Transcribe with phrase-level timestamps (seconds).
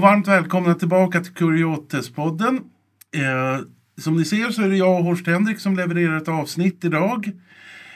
[0.00, 2.60] och varmt välkomna tillbaka till Kuriotes-podden.
[3.14, 3.64] Eh,
[3.98, 7.30] som ni ser så är det jag och Horst Henrik som levererar ett avsnitt idag.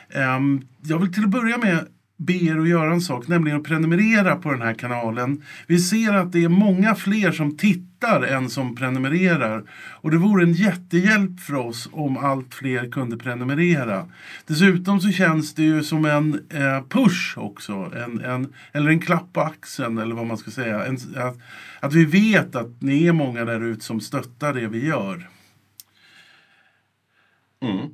[0.08, 0.40] Eh,
[0.82, 4.36] jag vill till att börja med be er att göra en sak, nämligen att prenumerera
[4.36, 5.42] på den här kanalen.
[5.66, 9.64] Vi ser att det är många fler som tittar än som prenumererar.
[9.72, 14.06] Och det vore en jättehjälp för oss om allt fler kunde prenumerera.
[14.46, 17.92] Dessutom så känns det ju som en eh, push också.
[18.04, 20.84] En, en, eller en klapp på axeln eller vad man ska säga.
[20.84, 21.38] En, att,
[21.80, 25.28] att vi vet att ni är många där ute som stöttar det vi gör.
[27.62, 27.88] Mm.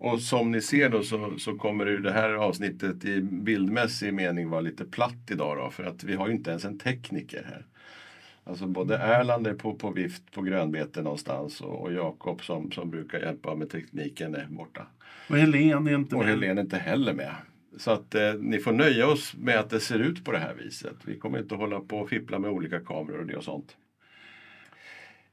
[0.00, 4.50] Och som ni ser då så, så kommer ju det här avsnittet i bildmässig mening
[4.50, 7.66] vara lite platt idag då, för att vi har ju inte ens en tekniker här.
[8.44, 12.90] Alltså både Erland är på, på vift på grönbete någonstans och, och Jakob som, som
[12.90, 14.86] brukar hjälpa med tekniken är borta.
[15.28, 16.30] Och Helene är inte Och med.
[16.30, 17.34] Helene är inte heller med.
[17.76, 20.54] Så att eh, ni får nöja oss med att det ser ut på det här
[20.54, 20.96] viset.
[21.04, 23.76] Vi kommer inte hålla på och fippla med olika kameror och det och sånt.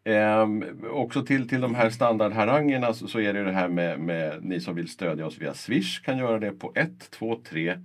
[0.08, 4.44] Ehm, också till, till de här standardharangerna så, så är det det här med, med
[4.44, 7.80] ni som vill stödja oss via Swish kan göra det på 123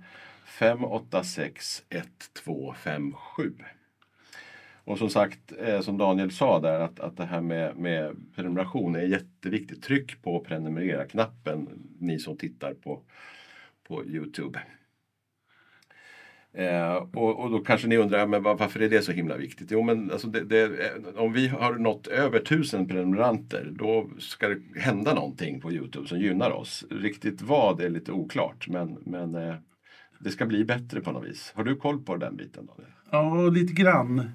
[0.45, 3.53] 586 1257.
[4.83, 8.95] Och som sagt, eh, som Daniel sa där, att, att det här med, med prenumeration
[8.95, 9.83] är jätteviktigt.
[9.83, 11.67] Tryck på prenumerera-knappen,
[11.99, 13.01] ni som tittar på,
[13.87, 14.59] på Youtube.
[16.55, 19.71] Eh, och, och då kanske ni undrar, men varför är det så himla viktigt?
[19.71, 24.47] Jo, men alltså det, det, eh, om vi har nått över tusen prenumeranter, då ska
[24.47, 26.85] det hända någonting på Youtube som gynnar oss.
[26.89, 29.55] Riktigt vad är lite oklart, men, men eh,
[30.19, 31.53] det ska bli bättre på något vis.
[31.55, 32.65] Har du koll på den biten?
[32.65, 32.91] Daniel?
[33.11, 34.31] Ja, lite grann.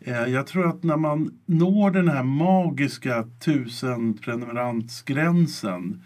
[0.00, 6.02] Eh, jag tror att när man når den här magiska tusen prenumerantsgränsen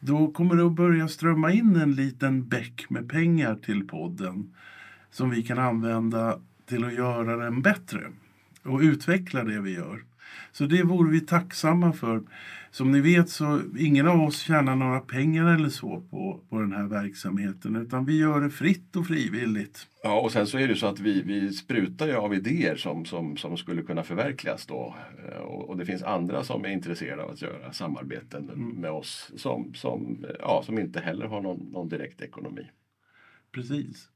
[0.00, 4.54] då kommer det att börja strömma in en liten bäck med pengar till podden
[5.12, 8.00] som vi kan använda till att göra den bättre
[8.64, 10.04] och utveckla det vi gör.
[10.52, 12.22] Så det vore vi tacksamma för.
[12.70, 16.72] Som ni vet så ingen av oss tjänar några pengar eller så på, på den
[16.72, 19.86] här verksamheten utan vi gör det fritt och frivilligt.
[20.02, 23.04] Ja, och sen så är det så att vi, vi sprutar ju av idéer som,
[23.04, 24.94] som, som skulle kunna förverkligas då.
[25.28, 28.44] Eh, Och, och det finns andra som är intresserade av att göra samarbeten
[28.80, 32.66] med oss som, som, ja, som inte heller har någon, någon direkt ekonomi.
[33.54, 34.08] Precis.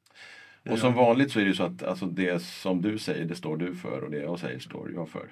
[0.70, 3.56] Och som vanligt så är det så att alltså det som du säger, det står
[3.56, 5.26] du för och det jag säger står jag för.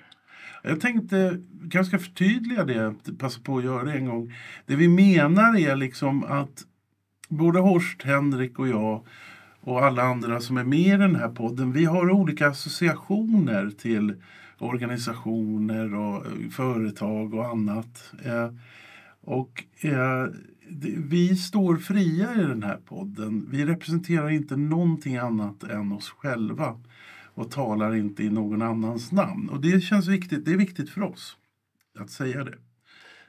[0.62, 4.34] Jag tänkte ganska förtydliga det, passa på att göra det en gång.
[4.66, 6.62] Det vi menar är liksom att
[7.28, 9.06] både Horst, Henrik och jag
[9.60, 14.14] och alla andra som är med i den här podden, vi har olika associationer till
[14.58, 18.12] organisationer och företag och annat.
[18.24, 18.50] Eh,
[19.26, 20.26] Och eh,
[21.08, 23.48] vi står fria i den här podden.
[23.50, 26.80] Vi representerar inte någonting annat än oss själva
[27.34, 29.48] och talar inte i någon annans namn.
[29.48, 30.44] Och det känns viktigt.
[30.44, 31.36] Det är viktigt för oss
[31.98, 32.58] att säga det.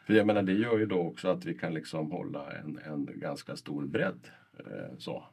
[0.08, 3.10] För jag menar det gör ju då också att vi kan liksom hålla en, en
[3.20, 4.28] ganska stor bredd.
[4.60, 5.24] Eh, så.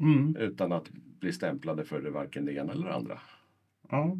[0.00, 0.36] Mm.
[0.36, 0.90] Utan att
[1.20, 3.20] bli stämplade för det varken det ena eller det andra.
[3.90, 4.16] Ja,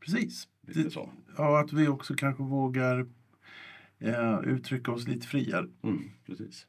[0.00, 0.48] precis.
[0.66, 1.10] Lite Det- så.
[1.36, 3.06] Ja, att vi också kanske vågar
[4.04, 5.66] eh, uttrycka oss lite friare.
[5.82, 6.66] Mm, precis.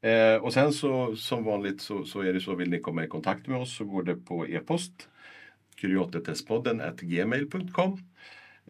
[0.00, 3.08] Eh, och sen så som vanligt så, så är det så, vill ni komma i
[3.08, 5.08] kontakt med oss så går det på e-post
[5.76, 7.98] kuriotetestpodden gmail.com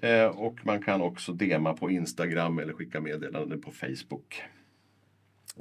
[0.02, 4.42] eh, och man kan också dema på Instagram eller skicka meddelanden på Facebook.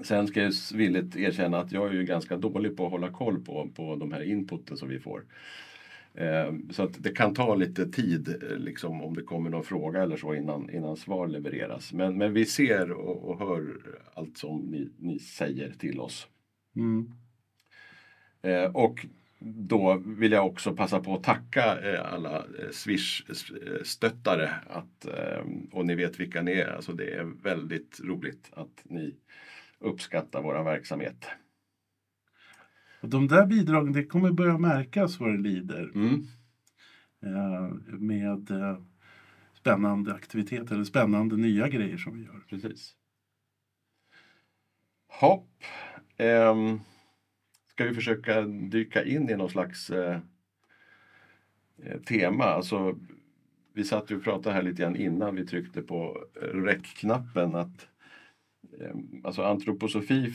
[0.04, 3.44] Sen ska jag villigt erkänna att jag är ju ganska dålig på att hålla koll
[3.44, 5.24] på, på de här inputen som vi får.
[6.18, 10.04] Eh, Så att det kan ta lite tid eh, liksom, om det kommer någon fråga
[10.04, 11.94] eller så innan, innan svar levereras.
[11.94, 13.78] Men, men vi ser och, och hör
[14.14, 16.28] allt som ni, ni säger till oss.
[16.76, 17.12] Mm.
[18.42, 19.06] Eh, och
[19.40, 24.50] då vill jag också passa på att tacka eh, alla eh, Swish-stöttare.
[24.70, 26.68] Att, eh, och ni vet vilka ni är.
[26.68, 29.16] Alltså det är väldigt roligt att ni
[29.80, 31.28] uppskattar vår verksamhet.
[33.02, 35.92] Och de där bidragen, det kommer börja märkas vad det lider.
[35.96, 36.28] Mm.
[37.22, 38.78] Eh, med eh,
[39.54, 42.44] spännande aktiviteter eller spännande nya grejer som vi gör.
[42.50, 42.96] Precis.
[45.08, 45.64] Hopp.
[46.18, 46.80] Ehm,
[47.68, 50.20] ska vi försöka dyka in i någon slags eh,
[51.84, 52.44] eh, tema?
[52.44, 53.00] Alltså,
[53.74, 57.88] vi satt och pratade här lite grann innan vi tryckte på räckknappen att
[58.80, 60.34] eh, alltså antroposofi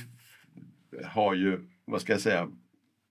[1.05, 1.61] har ju,
[1.93, 2.49] vad ska jag säga,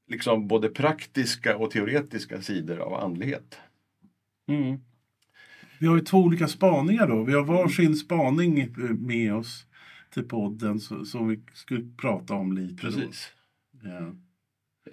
[0.07, 3.57] liksom både praktiska och teoretiska sidor av andlighet.
[4.47, 4.79] Mm.
[5.79, 7.23] Vi har ju två olika spaningar då.
[7.23, 9.65] Vi har varsin spaning med oss
[10.13, 12.73] till podden så, som vi skulle prata om lite.
[12.73, 12.91] då.
[12.91, 13.31] Precis.
[13.83, 14.15] Ja.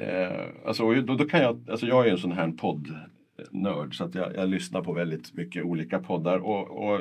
[0.04, 2.94] Eh, alltså, då, då kan jag, alltså jag är en sån här podd
[3.50, 6.38] nörd så att jag, jag lyssnar på väldigt mycket olika poddar.
[6.38, 7.00] Och, och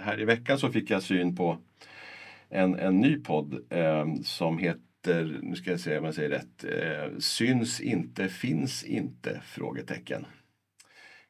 [0.00, 1.58] här i veckan så fick jag syn på
[2.48, 4.80] en, en ny podd eh, som heter,
[5.42, 9.40] nu ska jag se om jag säger rätt, eh, Syns inte, finns inte?
[9.44, 10.26] frågetecken.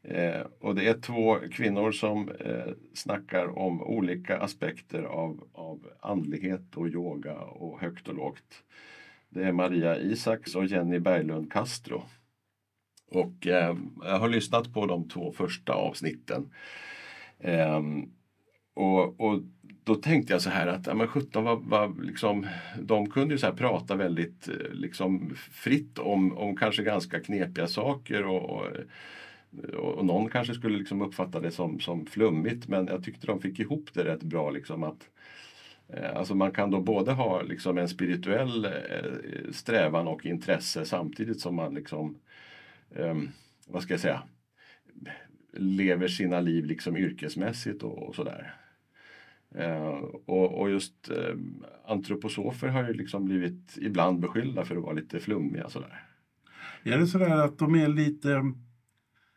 [0.09, 6.77] Eh, och det är två kvinnor som eh, snackar om olika aspekter av, av andlighet
[6.77, 8.65] och yoga och högt och lågt.
[9.29, 12.03] Det är Maria Isaks och Jenny Berglund Castro.
[13.11, 16.53] Och eh, jag har lyssnat på de två första avsnitten.
[17.39, 17.83] Eh,
[18.75, 19.43] och, och
[19.87, 22.47] då tänkte jag så här att, ja men 17 var, var liksom,
[22.81, 28.27] de kunde ju så prata väldigt eh, liksom, fritt om, om kanske ganska knepiga saker
[28.27, 28.67] och, och,
[29.75, 33.59] och någon kanske skulle liksom uppfatta det som, som flummigt men jag tyckte de fick
[33.59, 34.51] ihop det rätt bra.
[34.51, 35.11] Liksom att,
[35.89, 41.41] eh, Alltså man kan då både ha liksom en spirituell eh, strävan och intresse samtidigt
[41.41, 42.19] som man liksom,
[42.89, 43.31] um,
[43.67, 44.23] vad ska jag säga,
[45.53, 48.55] lever sina liv liksom yrkesmässigt och, och sådär.
[49.59, 51.37] Uh, och, och, just uh,
[51.87, 56.03] antroposofer har ju liksom blivit ibland beskyllda för att vara lite flummiga sådär.
[56.83, 58.53] Är det sådär att de är lite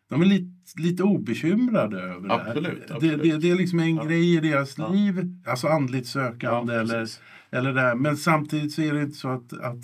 [0.10, 3.02] de är lite, lite obekymrade över absolut, det här.
[3.02, 4.04] Det, det, det, är liksom en ja.
[4.04, 4.92] grej i deras ja.
[4.92, 7.08] liv, alltså andligt sökande ja, eller,
[7.52, 7.96] eller det här.
[7.96, 9.84] Men samtidigt så är det inte så att, att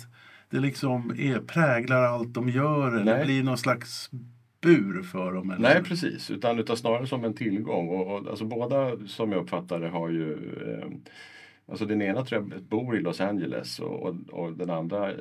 [0.50, 3.24] det liksom är, präglar allt de gör eller Nej.
[3.24, 4.10] blir någon slags
[4.66, 5.50] bur för dem?
[5.50, 5.62] Eller?
[5.62, 7.88] Nej precis, utan, utan snarare som en tillgång.
[7.88, 10.88] Och, och, alltså båda som jag uppfattar det har ju eh,
[11.68, 15.16] Alltså den ena tror jag bor i Los Angeles och, och, och den andra eh,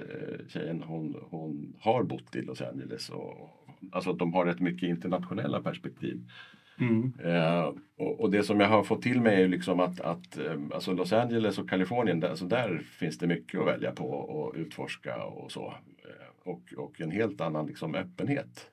[0.47, 3.09] tjejen hon, hon har bott i Los Angeles.
[3.09, 3.49] Och,
[3.91, 6.21] alltså de har rätt mycket internationella perspektiv.
[6.79, 7.13] Mm.
[7.23, 10.57] Eh, och, och, det som jag har fått till mig är liksom att, att eh,
[10.73, 14.53] alltså Los Angeles och Kalifornien, där, alltså där finns det mycket att välja på och
[14.55, 15.73] utforska och så.
[16.03, 18.71] Eh, och, och en helt annan liksom öppenhet.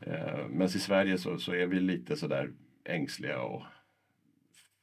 [0.00, 2.50] Eh, men i Sverige så, så är vi lite sådär
[2.84, 3.62] ängsliga och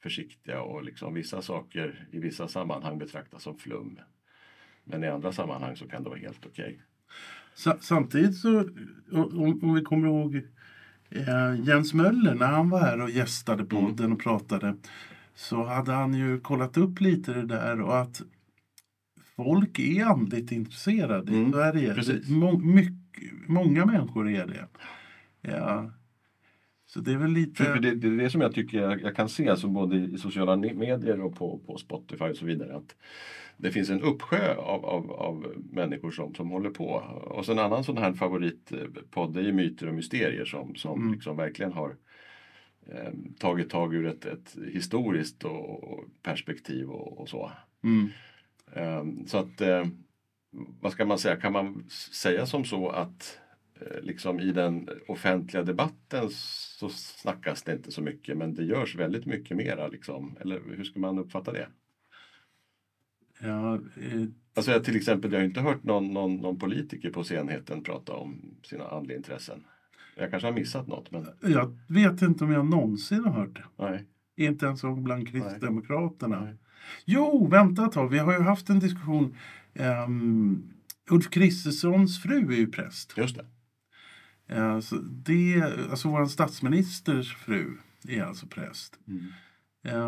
[0.03, 3.99] försiktiga och liksom vissa saker i vissa sammanhang betraktas som flum.
[4.83, 6.79] Men i andra sammanhang så kan det vara helt okej.
[7.55, 7.73] Okay.
[7.81, 8.59] Samtidigt så,
[9.11, 10.35] om, om, vi kommer ihåg
[11.09, 13.67] eh, Jens Möller när han var här och gästade mm.
[13.67, 14.13] podden mm.
[14.13, 14.75] och pratade
[15.35, 18.21] så hade han ju kollat upp lite det där och att
[19.35, 21.49] folk är andligt intresserade mm.
[21.49, 22.21] i Sverige.
[22.27, 24.67] Må, mycket, många människor är det.
[25.47, 25.91] Ja.
[26.85, 27.63] Så det är väl lite...
[27.63, 29.97] För, för det, det, är det som jag tycker jag, jag, kan se, alltså både
[29.97, 32.75] i sociala medier och på, på Spotify och så vidare.
[32.75, 32.95] att
[33.57, 36.87] Det finns en uppsjö av, av, av människor som, som håller på.
[37.25, 41.13] Och så en annan sån här favoritpodd är Myter och mysterier som, som mm.
[41.13, 41.95] liksom verkligen har
[42.87, 47.51] eh, tagit tag ur ett, ett historiskt och, och perspektiv och, och så.
[47.83, 48.09] Mm.
[48.73, 49.85] Eh, så att, eh,
[50.81, 53.39] vad ska man säga, kan man säga som så att
[54.01, 56.29] liksom i den offentliga debatten
[56.79, 59.87] så snackas det inte så mycket men det görs väldigt mycket mera.
[59.87, 60.37] Liksom.
[60.41, 61.67] Eller hur ska man uppfatta det?
[63.39, 64.25] Ja, eh...
[64.57, 68.13] Alltså jag, till exempel, jag har inte hört någon, någon, någon politiker på scenheten prata
[68.13, 69.63] om sina andliga intressen.
[70.17, 71.11] Jag kanske har missat något.
[71.11, 71.27] Men...
[71.41, 73.83] Jag vet inte om jag någonsin har hört det.
[73.83, 74.05] Nej.
[74.35, 76.41] Inte ens bland Kristdemokraterna.
[76.41, 76.55] Nej.
[77.05, 78.09] Jo, vänta ett tag.
[78.09, 79.37] Vi har ju haft en diskussion.
[80.07, 80.73] Um,
[81.09, 83.17] Ulf Kristerssons fru är ju präst.
[83.17, 83.45] Just det.
[84.49, 88.99] Alltså, det, alltså vår statsministers fru är alltså präst.
[89.07, 89.25] Mm.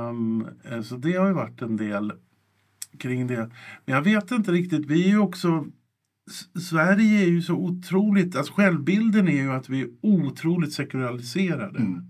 [0.09, 0.47] Um,
[0.83, 2.13] så det har ju varit en del
[2.99, 3.51] kring det.
[3.85, 5.65] Men jag vet inte riktigt, vi är ju också
[6.69, 11.79] Sverige är ju så otroligt, alltså självbilden är ju att vi är otroligt sekulariserade.
[11.79, 12.01] Mm.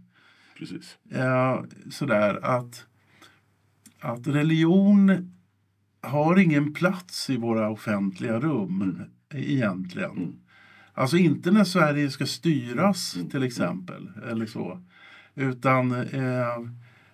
[0.57, 0.97] Precis.
[1.15, 2.85] Uh, sådär att,
[3.99, 5.31] att religion
[6.01, 9.01] har ingen plats i våra offentliga rum mm.
[9.33, 10.11] egentligen.
[10.11, 10.39] Mm.
[10.97, 13.29] Alltså inte när Sverige ska styras mm.
[13.29, 14.09] till exempel.
[14.29, 14.81] Eller så.
[15.35, 16.59] Utan eh,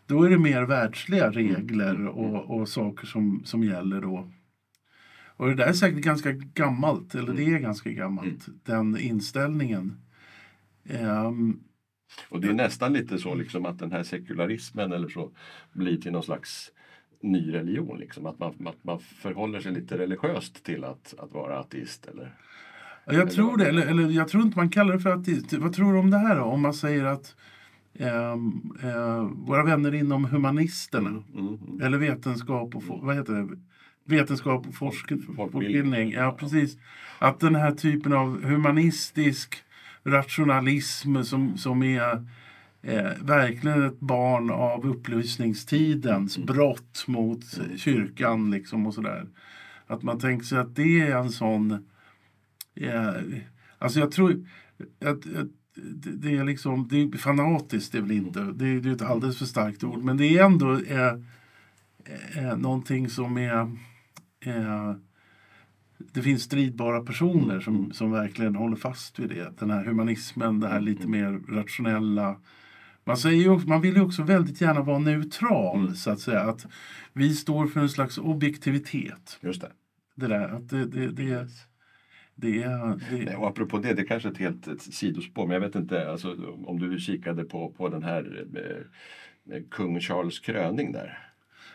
[0.06, 2.08] då är det mer världsliga regler mm.
[2.08, 4.32] och, och saker som, som gäller då.
[5.38, 9.98] Och det där är säkert ganska gammalt, eller det är ganska gammalt, den inställningen.
[11.00, 11.63] Um,
[12.30, 15.32] och det är nästan lite så liksom att den här sekularismen eller så
[15.74, 16.72] blir till någon slags
[17.22, 18.00] ny religion.
[18.00, 18.25] Liksom.
[18.25, 22.06] Att, man, att man förhåller sig lite religiöst till att, att vara ateist.
[22.06, 22.36] Eller?
[23.05, 25.53] Jag tror det, eller, eller jag tror inte man kallar det för ateist.
[25.53, 26.43] Vad tror du om det här då?
[26.43, 27.36] Om man säger att
[27.93, 28.31] eh,
[28.83, 33.57] eh, våra vänner inom humanisterna mm, eller vetenskap och, vad heter det?
[34.05, 36.12] vetenskap och forsk fortbildning.
[36.12, 36.77] Ja, precis.
[37.19, 39.55] Att den här typen av humanistisk
[40.03, 42.27] rationalism som, som är
[42.81, 46.45] eh, verkligen ett barn av upplysningstidens mm.
[46.45, 47.43] brott mot
[47.77, 49.27] kyrkan liksom och sådär.
[49.88, 51.86] Att man tänker sig att det är en sån
[52.75, 53.15] Yeah.
[53.77, 54.48] Alltså jag tror
[55.01, 55.48] att, att
[56.03, 59.01] det, är liksom, det är fanatiskt, det är väl inte, det är, det är ett
[59.01, 61.13] alldeles för starkt ord, men det är ändå eh,
[62.36, 63.60] eh, någonting som är
[64.39, 64.96] eh,
[66.13, 69.53] det finns stridbara personer som, som verkligen håller fast vid det.
[69.60, 72.39] Den här humanismen, det här lite mer rationella.
[73.03, 76.42] Man, säger ju, också- man vill ju också väldigt gärna vara neutral, så att säga.
[76.42, 76.65] Att
[77.13, 79.38] vi står för en slags objektivitet.
[79.42, 79.72] Just det.
[80.15, 81.48] Det där, att det, det, det,
[82.36, 83.00] det är...
[83.12, 86.12] Det, Och apropå det, det är kanske ett helt ett sidospår, men jag vet inte
[86.12, 91.32] alltså, om du kikade på, på den här eh, eh, kung Charles kröning där.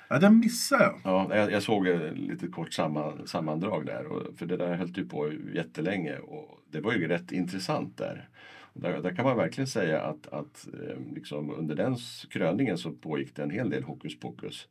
[0.08, 1.00] ja, den missar jag.
[1.04, 4.92] Ja, jag, jag såg eh, lite kort samman, sammandrag där, och, för det där höll
[4.96, 8.28] ju på jättelänge och det var ju rätt intressant där.
[8.72, 11.96] Där, där kan man verkligen säga att, att eh, liksom under den
[12.30, 14.68] kröningen så pågick det en hel del hokus pokus.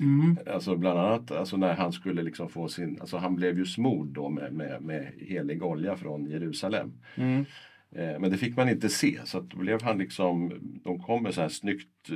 [0.00, 0.38] Mm.
[0.46, 4.08] Alltså bland annat alltså när han skulle liksom få sin, alltså han blev ju smord
[4.08, 6.92] då med, med, med helig olja från Jerusalem.
[7.16, 7.44] Mm.
[7.90, 10.52] Eh, Men det fick man inte se så att blev han liksom,
[10.84, 12.10] de kom med så här snyggt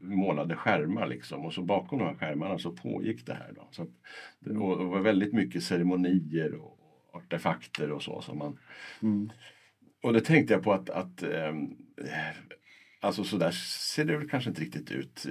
[0.00, 3.52] målade skärmar liksom och så bakom de här skärmarna så pågick det här.
[3.56, 3.68] Då.
[3.70, 3.88] Så att,
[4.40, 6.78] det, och det var väldigt mycket ceremonier och
[7.12, 8.58] artefakter och så som man
[9.02, 9.30] Mm.
[10.02, 11.54] och det tänkte jag på att, att eh,
[13.00, 15.26] alltså så där ser det väl kanske inte riktigt ut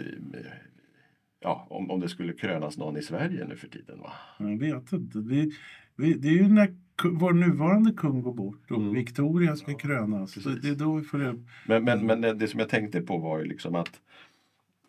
[1.39, 3.99] ja, om, om det skulle krönas någon i Sverige nu för tiden.
[3.99, 4.11] Va?
[4.39, 5.19] Jag vet inte.
[5.19, 5.51] Vi,
[5.95, 8.93] vi, det är ju när vår nuvarande kung går bort och Mm.
[8.93, 10.43] Victoria ska Ja, krönas.
[10.43, 11.43] Så det är då vi får det.
[11.67, 14.01] Men, men, men det, som jag tänkte på var ju liksom att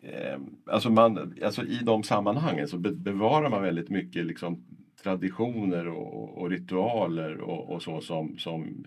[0.01, 4.63] eh, alltså man, alltså i de sammanhangen så be, bevarar man väldigt mycket liksom
[5.03, 8.85] traditioner och, och ritualer och, och så som, som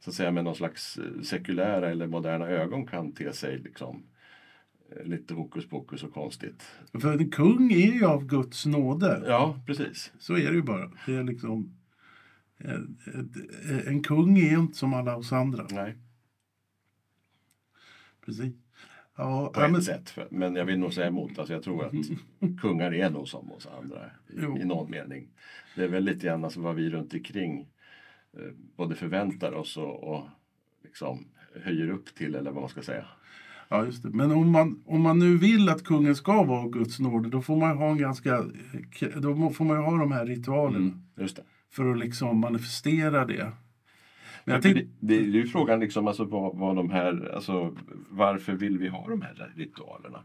[0.00, 4.02] så att säga med någon slags eh, sekulära eller moderna ögon kan te sig liksom
[5.04, 6.62] lite hokus pokus och konstigt.
[7.00, 9.22] För en kung är ju av Guds nåde.
[9.26, 10.12] Ja, precis.
[10.18, 10.90] Så är det ju bara.
[11.06, 11.74] Det är liksom,
[12.58, 15.66] eh, eh, en kung är inte som alla oss andra.
[15.70, 15.96] Nej,
[18.24, 18.54] Precis.
[19.16, 20.18] Ja, på ja, ett men, sätt.
[20.30, 21.38] Men jag vill nog säga emot.
[21.38, 21.92] Alltså jag tror att
[22.60, 25.28] kungar är nog som oss andra i, i någon mening.
[25.76, 27.68] Det är väl lite grann alltså vad vi runt omkring
[28.32, 30.28] eh, både förväntar oss och, och
[30.82, 31.24] liksom
[31.62, 33.06] höjer upp till eller vad man ska säga.
[33.70, 34.08] Ja, just det.
[34.10, 37.56] men om, man, om man nu vill att kungen ska vara Guds nåde då får
[37.56, 38.44] man ha en ganska,
[39.16, 41.42] då får man ha de här ritualerna Just det.
[41.70, 43.52] för att liksom manifestera det.
[44.44, 47.76] Men jag tänkte, det, det är ju frågan liksom alltså vad, vad de här, alltså
[48.10, 50.22] varför vill vi ha de här ritualerna?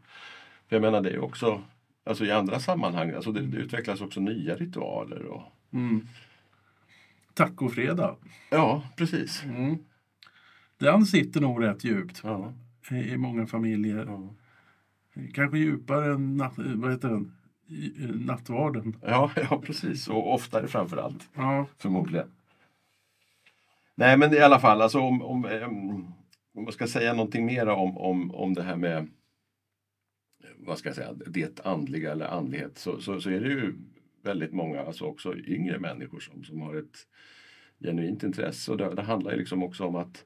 [0.70, 1.62] För jag menar det är också,
[2.06, 6.08] alltså i andra sammanhang, alltså det, det utvecklas också nya ritualer och mm,
[7.34, 8.16] tacofredag.
[8.52, 9.44] ja, precis.
[9.44, 9.78] Mm.
[10.78, 12.54] Den sitter nog rätt djupt Ja,
[12.92, 14.06] i många familjer.
[14.06, 14.34] ja.
[15.34, 17.32] Kanske djupare än natt, vad heter den?
[18.25, 18.98] Nattvarden.
[19.01, 20.08] Ja, ja, precis.
[20.08, 21.68] Och oftare framför allt, Ja.
[21.77, 22.27] förmodligen.
[23.96, 25.46] Nej, men i alla fall, alltså om, om,
[26.56, 29.08] om man ska säga någonting mer om, om, om det här med
[30.58, 33.74] vad ska jag säga, det andliga eller andlighet så, så, så är det ju
[34.24, 36.98] väldigt många, alltså också yngre människor som, som har ett
[37.80, 38.72] genuint intresse.
[38.72, 40.25] Och det, det handlar ju liksom också om att,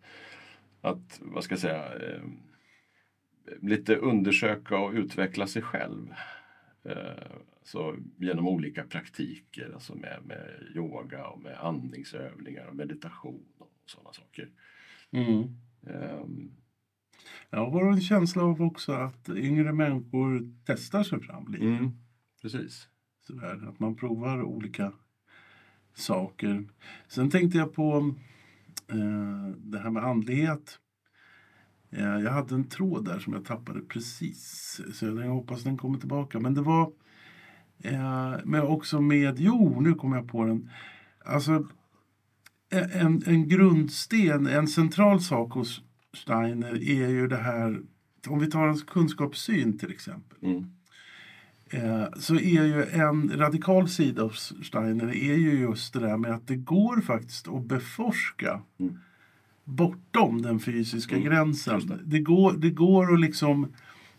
[0.82, 1.86] att vad ska jag säga,
[3.62, 6.14] lite undersöka och utveckla sig själv.
[6.84, 7.32] Eh,
[7.64, 14.14] så genom olika praktiker, alltså med, med yoga och med andningsövningar och meditation och sådana
[14.14, 14.50] saker.
[15.12, 15.44] Mm.
[15.88, 16.52] Ehm,
[17.50, 21.66] Jag har en känsla av också att yngre människor testar sig fram lite.
[21.66, 21.92] mm,
[22.42, 22.88] precis.
[23.28, 24.94] Sådär, att man provar olika
[25.94, 26.66] saker.
[27.08, 28.16] Sen tänkte jag på
[28.88, 30.80] eh, det här med andlighet.
[31.92, 34.82] Eh, jag hade en tråd där som jag tappade precis.
[34.94, 36.40] Så jag hoppas den kommer tillbaka.
[36.40, 36.92] Men det var
[37.84, 40.70] eh, men också med, jo nu kom jag på den.
[41.26, 41.68] Alltså
[42.70, 45.82] en, en grundsten, en central sak hos
[46.14, 47.82] Steiner är ju det här,
[48.28, 50.38] om vi tar hans kunskapssyn till exempel.
[50.42, 50.66] Mm,
[51.72, 54.30] Eh, så är ju en radikal sida av
[54.64, 58.98] Steiner är ju just det där med att det går faktiskt att beforska Mm.
[59.70, 61.88] Bortom den fysiska Mm, gränsen.
[61.88, 62.00] det.
[62.06, 62.20] Det.
[62.20, 63.68] går, det går att liksom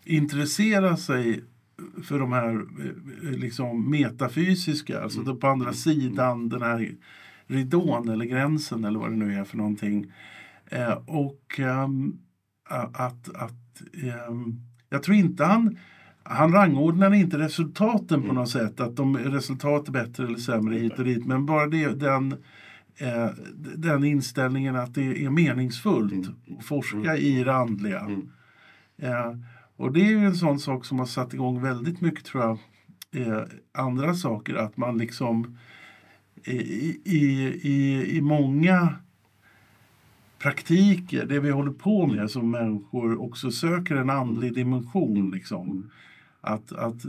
[0.05, 1.43] intressera sig
[2.03, 2.49] för de här
[3.23, 5.37] eh, liksom metafysiska, alltså Mm.
[5.39, 6.91] på andra sidan den här
[7.47, 10.11] ridån eller gränsen eller vad det nu är för någonting.
[10.69, 11.59] Eh, och
[12.69, 15.77] a- att, att ehm, jag tror inte han
[16.23, 18.35] han rangordnar inte resultaten på Mm.
[18.35, 21.25] något sätt, att de resultat är bättre eller sämre hit och dit.
[21.25, 22.35] Men bara det, den,
[22.97, 23.29] eh,
[23.75, 26.59] den inställningen att det är meningsfullt Mm.
[26.59, 27.99] att forska i det andliga.
[27.99, 28.29] Mm.
[28.97, 29.37] Eh,
[29.75, 32.57] och det är ju en sån sak som har satt igång väldigt mycket tror jag.
[33.21, 35.57] Eh, andra saker, att man liksom
[36.43, 36.55] i,
[37.05, 38.95] i, i, i många
[40.39, 45.31] praktiker, det vi håller på med som människor också söker en andlig dimension.
[45.31, 45.89] Liksom.
[46.41, 47.05] Att, att,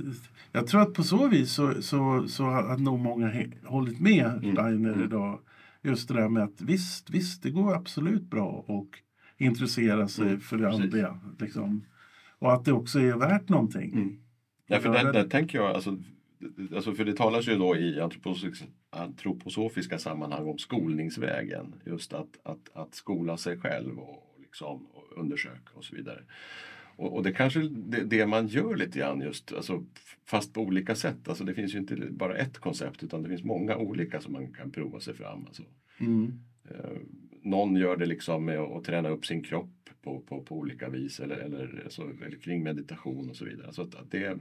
[0.53, 3.33] jag tror att på så vis så, så, så har nog många
[3.65, 5.39] hållit med Steiner idag.
[5.83, 9.01] Just det där med att visst, visst det går absolut bra att
[9.43, 11.21] intressera sig för det andliga.
[11.39, 11.85] Liksom.
[12.39, 13.93] Och att det också är värt någonting.
[13.93, 14.19] Mm.
[14.67, 15.99] Ja, för där, där tänker jag, alltså,
[16.75, 21.75] alltså, för det talas ju då i antroposofiska, antroposofiska sammanhang om skolningsvägen.
[21.87, 26.23] Just att, att, att skola sig själv och, liksom, och undersöka och så vidare.
[26.97, 29.85] Och, och det kanske det, det man gör lite grann just, alltså,
[30.27, 31.29] fast på olika sätt.
[31.29, 34.53] Alltså, det finns ju inte bara ett koncept utan det finns många olika som man
[34.53, 35.47] kan prova sig fram.
[35.47, 35.63] Alltså,
[36.01, 36.41] Mm.
[36.71, 37.01] Eh,
[37.43, 41.21] någon gör det liksom med att träna upp sin kropp på, på, på olika vis
[41.21, 43.73] eller, eller, alltså, eller kring meditation och så vidare.
[43.73, 44.39] Så att det,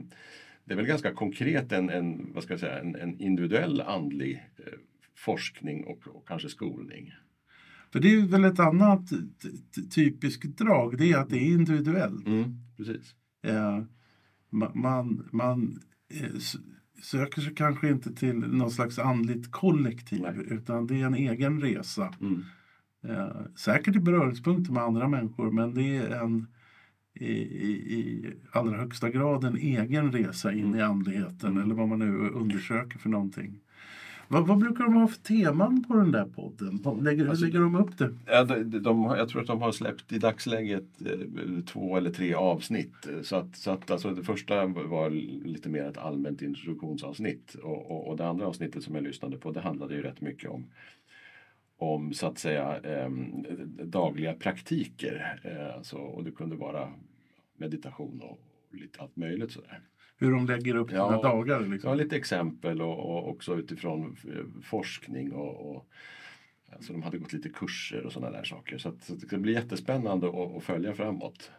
[0.64, 4.44] det är väl ganska konkret en, en, vad ska jag säga, en, en individuell andlig
[4.58, 4.72] eh,
[5.14, 7.12] forskning och, och kanske skolning.
[7.92, 9.12] För det är väl ett annat
[9.94, 12.26] typiskt drag, det är att det är individuellt.
[12.76, 13.14] precis.
[13.42, 13.82] Eh,
[14.52, 15.78] ma- man man
[16.20, 16.38] eh,
[17.02, 20.46] söker sig kanske inte till något slags andligt kollektiv Nej.
[20.50, 22.14] utan det är en egen resa.
[22.20, 22.42] Mm.
[23.04, 26.46] Eh, säkert i beröringspunkter med andra människor men det är en
[27.14, 31.98] i, i, i allra högsta grad en egen resa in i andligheten eller vad man
[31.98, 33.60] nu undersöker för någonting.
[34.32, 36.80] Vad, vad brukar de ha för teman på den där podden?
[36.82, 38.14] Vad Lägger, Alltså- hur lägger de upp det?
[38.26, 42.34] Ja, de, de, jag tror att de har släppt i dagsläget eh, två eller tre
[42.34, 43.08] avsnitt.
[43.22, 45.10] Så att, så att alltså, det första var
[45.44, 49.50] lite mer ett allmänt introduktionsavsnitt och, och, och det andra avsnittet som jag lyssnade på
[49.50, 50.64] det handlade ju rätt mycket om
[51.76, 53.10] om så att säga eh,
[53.84, 55.40] dagliga praktiker.
[55.44, 56.92] Eh, alltså, och det kunde vara
[57.56, 58.38] meditation och
[58.80, 59.80] lite allt möjligt sådär.
[60.18, 61.08] Hur de lägger upp Ja.
[61.08, 61.60] sina dagar?
[61.60, 61.96] Ja, Liksom.
[61.96, 65.88] lite exempel och, och också utifrån eh, forskning och, och
[66.72, 68.78] alltså de hade gått lite kurser och sådana där saker.
[68.78, 71.50] Så, att, så det ska bli jättespännande att, att följa framåt.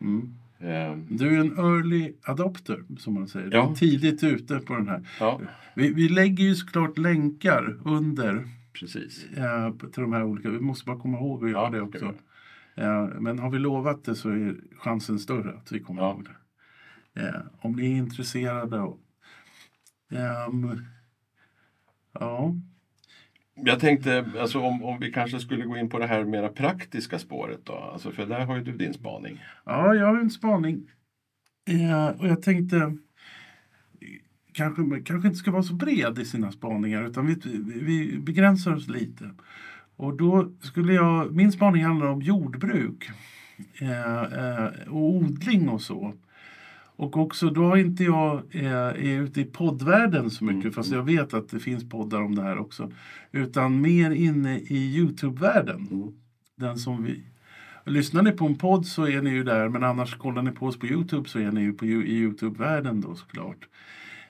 [0.00, 0.34] Mm.
[0.58, 3.46] Eh, Du är en early adopter, som man säger.
[3.50, 3.70] Du Ja.
[3.70, 5.08] är tidigt ute på den här.
[5.20, 5.40] ja,
[5.74, 9.24] Vi, vi lägger ju såklart länkar under precis.
[9.36, 10.50] eh, till de här olika.
[10.50, 12.14] Vi måste bara komma ihåg att göra Ja, det också.
[12.74, 16.10] Eh, men har vi lovat det så är chansen större att vi kommer Ja.
[16.10, 16.36] ihåg det.
[17.22, 18.80] Eh, om ni är intresserade.
[18.80, 19.00] Och,
[20.12, 20.80] ehm,
[22.12, 22.54] ja.
[23.54, 27.18] Jag tänkte alltså, om, om vi kanske skulle gå in på det här mera praktiska
[27.18, 27.72] spåret då.
[27.74, 29.40] Alltså, för där har ju du din spaning.
[29.64, 30.90] ja, jag har en spaning.
[31.64, 32.96] Eh, och jag tänkte
[34.52, 37.34] kanske, kanske inte ska vara så bred i sina spaningar utan vi,
[37.82, 39.30] vi begränsar oss lite.
[40.02, 43.10] Och då skulle jag, min spaning handlar om jordbruk
[43.80, 46.14] eh, eh, och odling och så.
[46.96, 50.92] Och också, då har inte jag eh, är ute i poddvärlden så mycket, Mm, fast
[50.92, 52.92] jag vet att det finns poddar om det här också.
[53.32, 55.88] Utan mer inne i Youtube-världen.
[55.90, 56.12] Mm.
[56.56, 57.22] Den som vi...
[57.84, 60.66] Lyssnar ni på en podd så är ni ju där, men annars kollar ni på
[60.66, 63.68] oss på Youtube så är ni ju på, i Youtube-världen då såklart.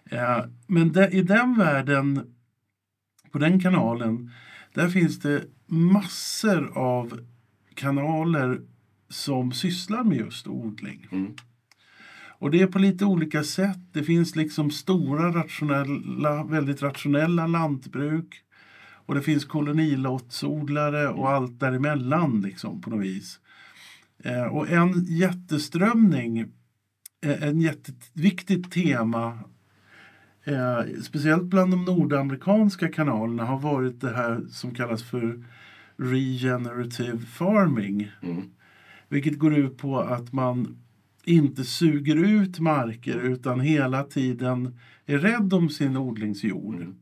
[0.05, 2.35] Eh, men där, i den världen,
[3.31, 4.31] på den kanalen,
[4.75, 7.21] där finns det massor av
[7.75, 8.61] kanaler
[9.09, 11.07] som sysslar med just odling.
[11.13, 11.35] Mm.
[12.39, 13.79] Och det är på lite olika sätt.
[13.93, 18.43] Det finns liksom stora, rationella, väldigt rationella lantbruk.
[19.07, 23.41] Och det finns kolonilottsodlare och allt däremellan liksom på något vis.
[24.25, 26.39] Eh, och en jätteströmning,
[27.25, 29.39] eh, en jätteviktigt tema
[30.45, 35.45] eh, speciellt bland de nordamerikanska kanalerna har varit det här som kallas för
[36.03, 38.11] regenerative farming.
[38.23, 38.51] Mm.
[39.09, 40.79] Vilket går ut på att man
[41.25, 46.75] inte suger ut marker utan hela tiden är rädd om sin odlingsjord.
[46.75, 46.95] Mm.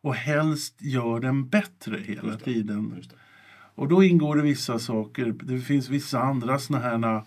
[0.00, 3.02] Och helst gör den bättre hela tiden.
[3.74, 5.34] Och då ingår det vissa saker.
[5.42, 7.22] Det finns vissa andra såna här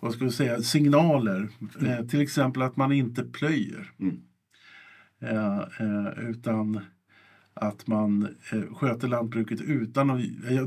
[0.00, 1.48] vad ska vi säga, signaler.
[1.86, 3.92] Eh, till exempel att man inte plöjer.
[4.00, 4.20] Mm.
[5.20, 6.80] Eh, eh, utan
[7.60, 10.20] att man eh, sköter lantbruket utan att...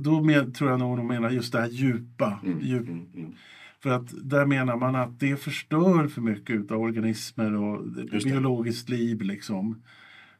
[0.04, 2.40] Då men, tror jag nog de menar just det här djupa.
[2.46, 2.60] Mm.
[2.62, 3.06] Djup, Mm.
[3.16, 3.32] Mm.
[3.80, 8.32] för att där menar man att det förstör för mycket av organismer och Just det.
[8.32, 9.22] biologiskt liv.
[9.22, 9.82] Liksom.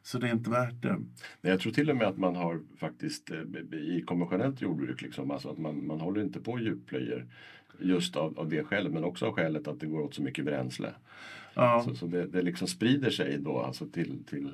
[0.02, 0.92] Så det är inte värt det.
[0.92, 1.06] Nej,
[1.40, 5.48] Jag tror till och med att man har faktiskt eh, i konventionellt jordbruk, liksom, alltså
[5.48, 7.26] att man, man håller inte på djupplöjer
[7.80, 10.44] just av, av det skälet men också av skälet att det går åt så mycket
[10.44, 10.90] bränsle.
[11.54, 11.82] Ja.
[11.88, 14.50] Så, så det, det liksom sprider sig då alltså till, till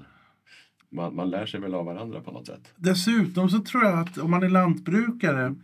[0.90, 2.72] man, man lär sig väl av varandra på något sätt.
[2.76, 5.54] Dessutom så tror jag att om man är lantbrukare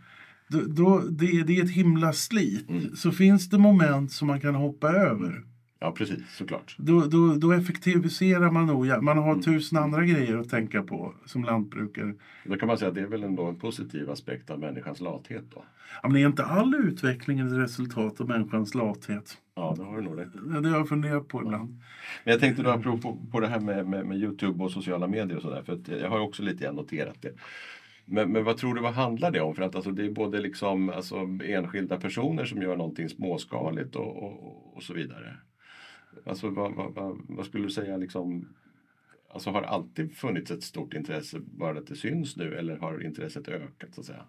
[0.47, 2.69] då, då det, det är ett himla slit.
[2.69, 2.95] Mm.
[2.95, 5.43] Så finns det moment som man kan hoppa över.
[5.79, 6.35] Ja, precis.
[6.37, 6.75] Såklart.
[6.79, 8.87] Då, då, då effektiviserar man nog.
[8.87, 9.41] ja, Man har Mm.
[9.43, 12.13] tusen andra grejer att tänka på som lantbrukare.
[12.45, 15.43] Då kan man säga att det är väl ändå en positiv aspekt av människans lathet
[15.53, 15.63] då.
[16.03, 19.37] Ja, men är inte all utveckling ett resultat av människans lathet?
[19.55, 20.61] Ja, det har du nog rätt.
[20.61, 21.69] Det har jag funderat på ibland.
[22.23, 25.35] Men jag tänkte då apropå på det här med, med, med Youtube och sociala medier
[25.35, 25.63] och sådär.
[25.65, 27.33] För jag har ju också lite noterat det.
[28.05, 29.55] Men, men vad tror du, vad handlar det om?
[29.55, 34.23] För att alltså, det är både liksom, alltså, enskilda personer som gör någonting småskaligt och,
[34.23, 35.37] och, och så vidare.
[36.25, 38.47] Alltså vad, vad, vad, vad skulle du säga liksom
[39.35, 43.05] Alltså har det alltid funnits ett stort intresse bara att det syns nu eller har
[43.05, 44.25] intresset ökat så att säga?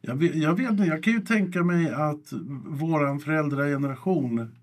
[0.00, 2.32] Jag vet, jag vet inte, jag kan ju tänka mig att
[2.66, 4.56] våran föräldrageneration,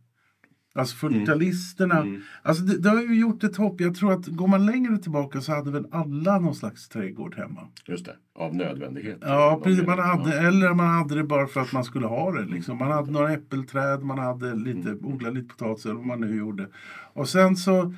[0.75, 2.21] alltså 40-talisterna, Mm.
[2.43, 3.81] alltså det, det har ju gjort ett hopp.
[3.81, 7.67] Jag tror att går man längre tillbaka så hade väl alla någon slags trädgård hemma.
[7.87, 9.17] Just det, av nödvändighet.
[9.21, 9.85] Ja, precis.
[9.87, 12.45] Man hade, Eller man hade det bara för att man skulle ha det.
[12.45, 12.77] Liksom.
[12.77, 15.05] Man hade några äppelträd, man hade lite, Mm.
[15.05, 16.67] odlat lite potatis eller vad man nu gjorde.
[17.13, 17.93] Och sen så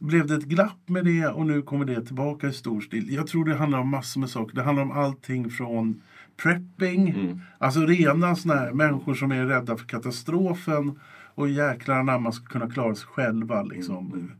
[0.00, 3.14] blev det ett glapp med det och nu kommer det tillbaka i stor stil.
[3.14, 4.54] Jag tror det handlar om massor med saker.
[4.56, 6.02] Det handlar om allting från
[6.42, 7.40] prepping, Mm.
[7.58, 10.98] alltså rena såna här människor som är rädda för katastrofen
[11.36, 13.62] och jäklar när man ska kunna klara sig själva.
[13.62, 14.12] Liksom.
[14.12, 14.30] Mm.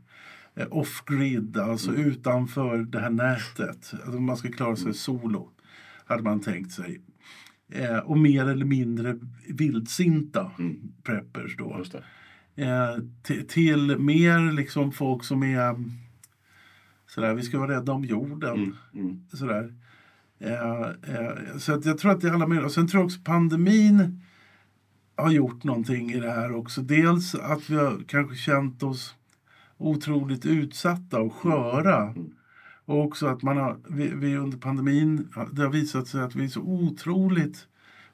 [0.55, 3.93] Eh, Off-grid, alltså utanför det här nätet.
[3.93, 4.77] Alltså man ska klara Mm.
[4.77, 5.49] sig solo,
[6.05, 7.01] hade man tänkt sig.
[7.71, 10.77] Eh, och mer eller mindre vildsinta Mm.
[11.03, 11.83] preppers då.
[12.55, 12.97] Eh,
[13.47, 15.75] till, mer liksom folk som är
[17.07, 18.55] sådär, vi ska vara rädda om jorden.
[18.55, 18.75] Mm.
[18.93, 19.21] Mm.
[19.33, 19.73] Sådär.
[20.39, 22.65] Eh, eh, så att jag tror att det är alla möjliga.
[22.65, 24.21] Och sen tror jag också pandemin
[25.17, 26.81] har gjort någonting i det här också.
[26.81, 29.15] Dels att vi har kanske känt oss
[29.77, 32.09] otroligt utsatta och sköra.
[32.09, 32.31] Mm.
[32.85, 36.43] Och också att man har, vi, vi under pandemin, det har visat sig att vi
[36.43, 37.67] är så otroligt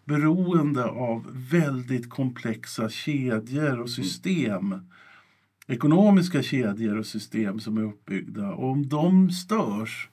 [0.06, 4.76] beroende av väldigt komplexa kedjor och system.
[5.68, 8.52] Ekonomiska kedjor och system som är uppbyggda.
[8.52, 10.10] Och om de störs,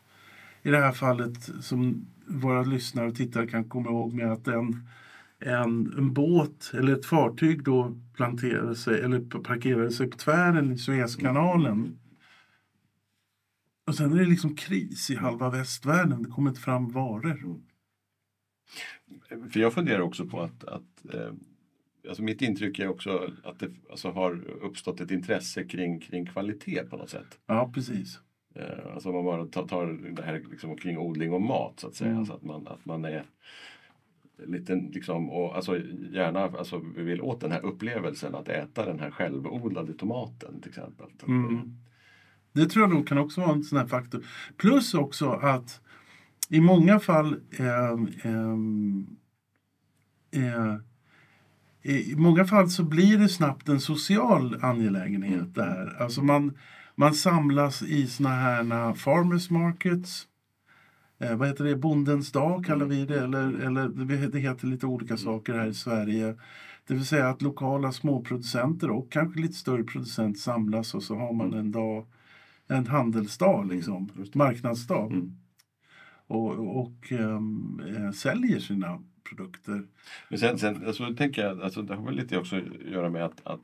[0.63, 4.89] i det här fallet som våra lyssnare och tittare kan komma ihåg med att en,
[5.41, 10.79] en, en båt eller ett fartyg då planterade sig eller parkerade sig på tvären i
[10.79, 11.99] Suezkanalen.
[13.87, 16.23] Och sen är det liksom kris i halva västvärlden.
[16.23, 17.61] Det kommer inte fram varor.
[19.51, 21.33] För jag funderar också på att, att eh,
[22.09, 26.85] alltså mitt intryck är också att det alltså har uppstått ett intresse kring, kring kvalitet
[26.91, 27.39] på något sätt.
[27.47, 28.19] Ja, precis.
[28.55, 31.89] Eh, alltså om man bara tar, tar det här liksom kring odling och mat så
[31.89, 32.11] att säga.
[32.11, 32.19] Mm.
[32.19, 33.25] Alltså att, man, att man är
[34.47, 35.79] lite liksom, och alltså
[36.13, 40.69] gärna alltså, vi vill åt den här upplevelsen att äta den här självodlade tomaten till
[40.69, 41.07] exempel.
[41.29, 41.77] Mm.
[42.53, 44.25] Det tror jag nog kan också vara en sån här faktor.
[44.57, 45.81] Plus också att
[46.49, 49.07] i många fall ehm, ehm,
[50.31, 50.77] eh,
[51.83, 56.03] i många fall så blir det snabbt en social angelägenhet det här.
[56.03, 56.59] Alltså man,
[56.95, 60.27] man samlas i såna här farmers markets.
[61.21, 61.77] Eh, vad heter det?
[61.77, 63.21] Bondens dag kallar vi det.
[63.21, 63.89] Eller, eller
[64.29, 66.37] det- heter lite olika saker här i Sverige.
[66.87, 71.33] Det vill säga att lokala småproducenter och kanske lite större producent samlas och så har
[71.33, 72.07] man en dag,
[72.67, 75.13] en handelsdag liksom, marknadsdag.
[75.13, 75.37] Mm.
[76.27, 79.87] Och, och eh, säljer sina produkter.
[80.29, 83.25] Men sen, sen alltså, tänker jag, alltså, det har väl lite också att göra med
[83.25, 83.61] att, att,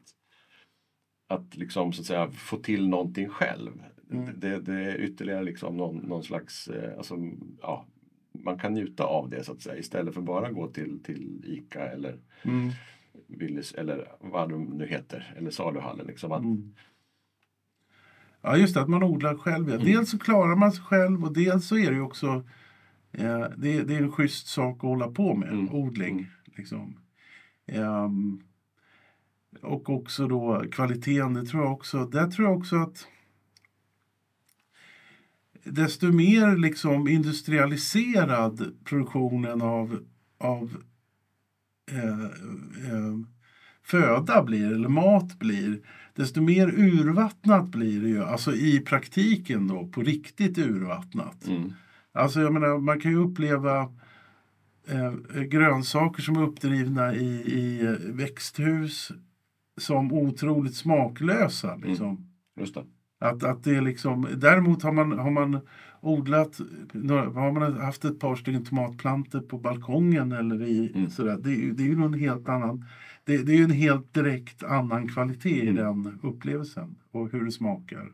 [1.28, 3.82] att liksom, så att säga, få till någonting själv.
[4.10, 4.40] Mm.
[4.40, 7.14] Det, det är ytterligare liksom någon, någon slags, eh, alltså,
[7.62, 7.86] ja,
[8.32, 11.86] man kan njuta av det så att säga istället för bara gå till, till ICA
[11.88, 12.70] eller Mm.
[13.26, 16.06] Willys eller vad de nu heter, eller saluhallen.
[16.06, 16.32] Liksom.
[16.32, 16.74] Mm.
[18.42, 19.68] Ja, just det, att man odlar själv.
[19.68, 19.74] Ja.
[19.74, 19.86] Mm.
[19.86, 22.44] Dels så klarar man sig själv och dels så är det ju också
[23.12, 25.74] eh, det, det är en schysst sak att hålla på med, Mm.
[25.74, 26.18] odling.
[26.18, 26.26] Mm.
[26.56, 27.00] Liksom.
[27.66, 28.40] Ehm,
[29.62, 33.08] och också då kvaliteten, det tror jag också, där tror jag också att
[35.66, 39.98] desto mer liksom industrialiserad produktionen av,
[40.38, 40.76] av
[41.92, 42.24] eh,
[42.92, 43.18] eh,
[43.82, 45.80] föda blir, eller mat blir,
[46.14, 48.24] desto mer urvattnat blir det ju.
[48.24, 51.46] Alltså i praktiken då, på riktigt urvattnat.
[51.46, 51.72] mm,
[52.12, 53.80] Alltså jag menar, man kan ju uppleva
[54.86, 57.26] eh, grönsaker som är uppdrivna i,
[57.58, 59.12] i växthus
[59.80, 61.76] som otroligt smaklösa.
[61.76, 62.28] Liksom.
[62.60, 62.84] just det.
[63.18, 65.60] Att, att det är liksom, däremot har man, har man
[66.00, 66.60] odlat,
[67.34, 71.10] har man haft ett par stycken tomatplantor på balkongen eller i Mm.
[71.10, 71.36] sådär.
[71.42, 72.84] Det, det är ju någon helt annan,
[73.24, 76.02] det, det är ju en helt direkt annan kvalitet i Mm.
[76.02, 78.12] den upplevelsen och hur det smakar.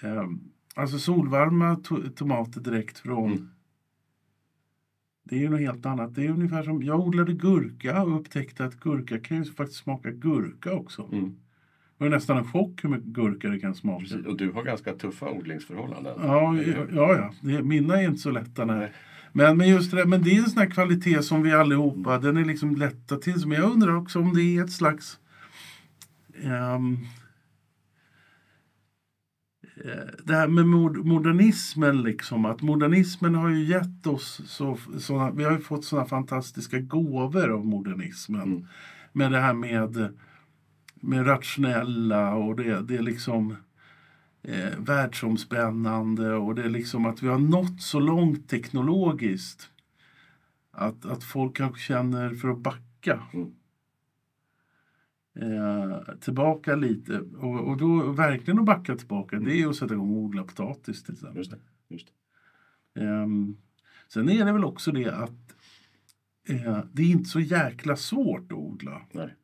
[0.00, 0.40] Ehm,
[0.74, 3.48] alltså solvarma to- tomater direkt från Mm.
[5.24, 6.14] Det är ju något helt annat.
[6.14, 10.10] Det är ungefär som, jag odlade gurka och upptäckte att gurka kan ju faktiskt smaka
[10.10, 11.08] gurka också.
[11.12, 11.34] Mm.
[11.98, 14.00] Det var nästan en chock hur mycket gurka det kan smaka.
[14.00, 14.26] Precis.
[14.26, 16.14] Och du har ganska tuffa odlingsförhållanden.
[16.22, 16.56] Ja,
[16.92, 17.62] ja, ja.
[17.62, 18.64] Mina är inte så lätta.
[18.64, 18.92] Nej.
[19.32, 22.36] Men, men just det, men det är en sån här kvalitet som vi allihopa, den
[22.36, 23.48] är liksom lätta till sig.
[23.48, 25.18] Men jag undrar också om det är ett slags
[26.44, 27.06] um,
[30.24, 30.66] det här med
[31.06, 36.04] modernismen, liksom, att modernismen har ju gett oss så, såna, vi har ju fått såna
[36.04, 38.42] fantastiska gåvor av modernismen.
[38.42, 38.66] Mm.
[39.12, 40.14] Med det här med,
[41.00, 43.56] med rationella och det, det är liksom
[44.42, 49.70] eh, världsomspännande och det är liksom att vi har nått så långt teknologiskt
[50.70, 53.22] att, att folk kanske känner för att backa.
[53.32, 53.52] Mm.
[55.40, 57.18] Eh, tillbaka lite.
[57.18, 59.48] Och, och då verkligen att backa tillbaka, mm.
[59.48, 61.36] det är att sätta igång och odla potatis till exempel.
[61.36, 61.58] Just det,
[61.88, 62.08] just
[62.94, 63.04] det.
[63.04, 63.26] Eh,
[64.08, 65.54] sen är det väl också det att
[66.48, 69.02] eh, det är inte så jäkla svårt att odla.
[69.12, 69.34] Nej.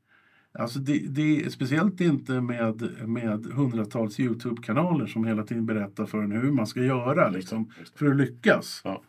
[0.58, 6.32] Alltså det, det, speciellt inte med, med hundratals Youtube-kanaler som hela tiden berättar för en
[6.32, 8.80] hur man ska göra liksom, för att lyckas.
[8.84, 9.02] Ja.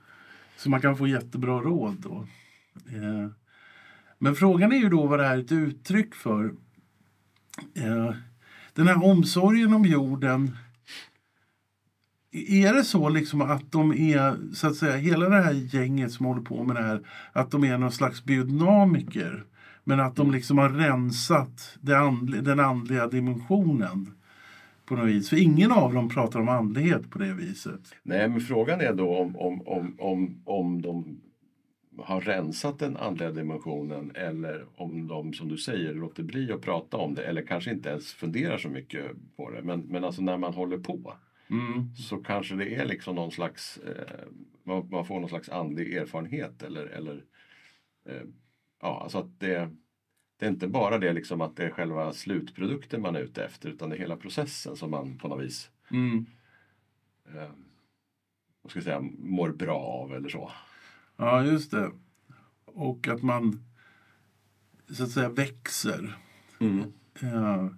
[0.57, 2.27] Så man kan få jättebra råd då.
[2.85, 3.29] Eh,
[4.19, 6.45] men frågan är ju då vad det här är ett uttryck för.
[7.73, 8.13] Eh,
[8.73, 10.57] den här omsorgen om jorden.
[12.31, 16.25] Är det så liksom att de är, så att säga, hela det här gänget som
[16.25, 19.45] håller på med det här, att de är någon slags biodynamiker?
[19.87, 21.77] Men att de liksom har rensat
[22.41, 24.11] den andliga dimensionen
[24.85, 25.29] på något vis.
[25.29, 27.81] För ingen av dem pratar om andlighet på det viset.
[28.03, 31.21] Nej, men frågan är då om, om, om, om, om de
[31.97, 36.97] har rensat den andliga dimensionen eller om de, som du säger, låter bli att prata
[36.97, 39.05] om det eller kanske inte ens funderar så mycket
[39.37, 39.61] på det.
[39.61, 41.13] Men, men alltså när man håller på
[41.49, 41.95] mm.
[41.95, 44.27] så kanske det är liksom någon slags, eh,
[44.63, 47.23] man, man, får någon slags andlig erfarenhet eller, eller
[48.09, 48.21] eh,
[48.85, 49.69] ja, alltså att det,
[50.39, 53.69] det är inte bara det liksom att det är själva slutprodukten man är ute efter
[53.69, 56.25] utan det är hela processen som man på något vis mm.
[57.25, 57.49] eh,
[58.61, 60.51] vad ska jag säga, mår bra av eller så.
[61.17, 61.91] Ja, just det.
[62.65, 63.63] Och att man
[64.89, 66.17] så att säga växer.
[66.59, 66.93] Mm.
[67.19, 67.69] Ja.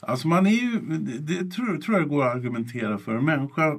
[0.00, 3.14] Alltså man är ju, det, det tror, tror jag går att argumentera för.
[3.14, 3.78] En människa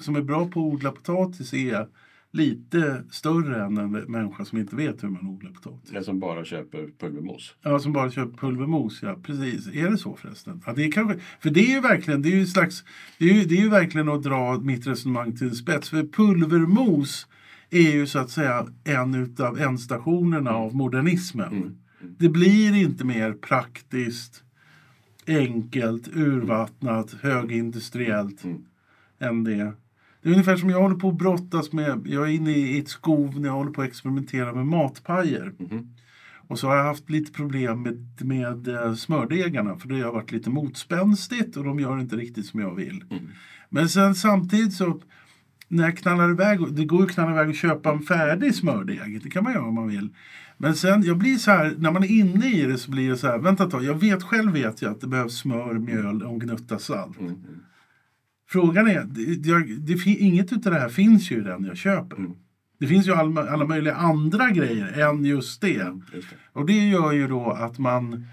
[0.00, 1.88] som är bra på att odla potatis är
[2.32, 5.92] lite större än en människa som inte vet hur man odlar potatis.
[5.92, 7.54] Men som bara köper pulvermos?
[7.62, 9.02] Ja, som bara köper pulvermos.
[9.02, 9.66] Ja, precis.
[9.66, 10.62] Är det så förresten?
[10.66, 12.84] Ja, det är kanske, för det är ju verkligen, det är ju slags,
[13.18, 15.90] det är ju, det är ju verkligen att dra mitt resonemang till spets.
[15.90, 17.26] För pulvermos
[17.70, 21.52] är ju så att säga en av ändstationerna av modernismen.
[21.52, 21.62] Mm.
[21.62, 22.14] Mm.
[22.18, 24.44] Det blir inte mer praktiskt,
[25.26, 28.64] enkelt, urvattnat, högindustriellt mm.
[29.18, 29.72] än det.
[30.22, 32.88] Det är ungefär som jag håller på att brottas med, jag är inne i ett
[32.88, 35.52] skov när jag håller på att experimentera med matpajer.
[35.58, 35.88] Mm.
[36.48, 40.32] Och så har jag haft lite problem med, med eh, smördegarna för det har varit
[40.32, 43.04] lite motspänstigt och de gör inte riktigt som jag vill.
[43.10, 43.22] Mm.
[43.68, 45.00] Men sen samtidigt så
[45.68, 49.20] när jag knallar iväg, det går ju att knalla iväg och köpa en färdig smördeg.
[49.22, 50.08] Det kan man göra om man vill.
[50.56, 53.16] Men sen, jag blir så här, när man är inne i det så blir det
[53.16, 56.22] så här, vänta ett tag, jag vet själv vet jag att det behövs smör, mjöl
[56.22, 57.20] och en gnutta salt.
[57.20, 57.36] Mm.
[58.50, 62.16] Frågan är, det, det, inget av det här finns ju i den jag köper.
[62.16, 62.32] Mm.
[62.78, 65.80] Det finns ju all, alla möjliga andra grejer än just det.
[65.80, 66.36] Mm, just det.
[66.52, 68.26] Och det gör ju då att man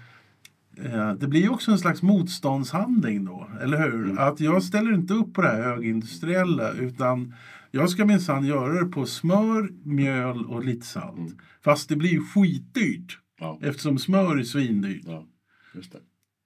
[0.84, 4.04] eh, det blir ju också en slags motståndshandling då, eller hur?
[4.04, 4.18] Mm.
[4.18, 7.34] Att jag ställer inte upp på det här högindustriella utan
[7.70, 11.18] jag ska minsann göra det på smör, mjöl och lite salt.
[11.18, 11.38] Mm.
[11.64, 15.02] Fast det blir ju skitdyrt Ja, eftersom smör är svindyrt.
[15.06, 15.26] ja,
[15.74, 15.98] just det.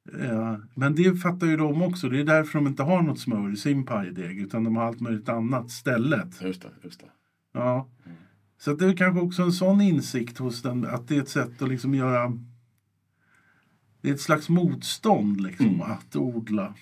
[0.04, 2.08] Ja, men det fattar ju de också.
[2.08, 5.00] Det är därför de inte har något smör i sin pajdeg utan de har allt
[5.00, 6.42] möjligt annat stället.
[6.42, 7.06] Just det, just det.
[7.52, 7.88] Ja.
[8.04, 8.16] Mm.
[8.58, 11.62] Så det är kanske också en sån insikt hos den att det är ett sätt
[11.62, 12.38] att liksom göra...
[14.00, 15.80] Det är ett slags motstånd liksom Mm.
[15.80, 16.74] att odla.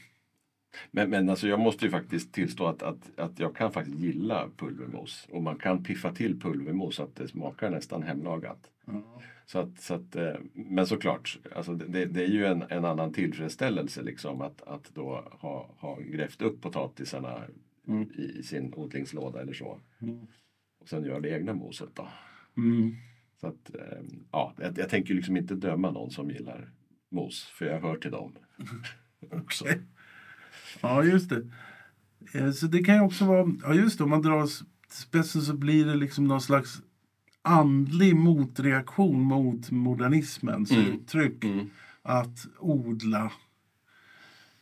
[0.91, 4.49] Men, men alltså jag måste ju faktiskt tillstå att, att, att jag kan faktiskt gilla
[4.57, 5.29] pulvermos.
[5.31, 8.59] Och man kan piffa till pulvermos så att det smakar nästan hemlagat.
[8.87, 9.23] Ja.
[9.53, 13.13] Så att, så att, eh, men såklart, alltså det, det är ju en, en annan
[13.13, 17.43] tillfredsställelse liksom att, att då ha, ha grävt upp potatisarna
[17.89, 18.03] Mm.
[18.03, 19.81] i, i sin odlingslåda eller så.
[20.01, 20.27] Mm.
[20.81, 22.09] Och sen göra det egna moset då.
[22.57, 22.95] Mm.
[23.41, 23.99] Så att, eh,
[24.33, 26.71] ja, jag, jag tänker liksom inte döma någon som gillar
[27.11, 28.33] mos, för jag hör till dem.
[29.31, 29.65] också.
[30.81, 31.51] Ja, just det.
[32.35, 33.53] Eh, Så det kan ju också vara...
[33.63, 34.05] Ja, just det.
[34.05, 34.47] Om man drar
[34.89, 36.83] spetsen så blir det liksom någon slags
[37.43, 40.87] andlig motreaktion mot modernismens Mm.
[40.93, 41.45] uttryck.
[41.45, 41.67] Mm.
[42.03, 43.33] Att odla.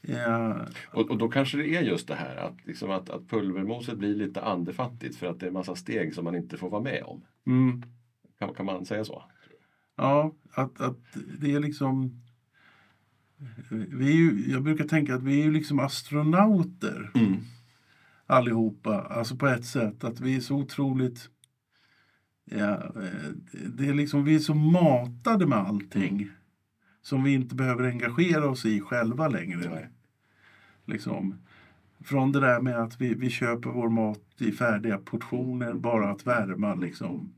[0.00, 3.98] Ja, Och, och då kanske det är just det här att, liksom att, att pulvermoset
[3.98, 6.82] blir lite andefattigt för att det är en massa steg som man inte får vara
[6.82, 7.20] med om.
[7.46, 7.82] mm,
[8.38, 9.22] Kan, kan man säga så?
[9.96, 10.98] ja att, att
[11.40, 12.22] det är liksom...
[13.70, 17.36] Vi är ju, jag brukar tänka att vi är ju liksom astronauter Mm.
[18.26, 19.00] allihopa.
[19.02, 21.30] Alltså på ett sätt att vi är så otroligt...
[22.50, 23.30] Ja, eh,
[23.76, 26.30] det är liksom, vi är så matade med allting
[27.02, 29.70] som vi inte behöver engagera oss i själva längre.
[29.70, 29.88] Nej.
[30.84, 31.34] Liksom,
[32.04, 36.26] från det där med att vi, vi köper vår mat i färdiga portioner bara att
[36.26, 36.74] värma.
[36.74, 37.34] Liksom.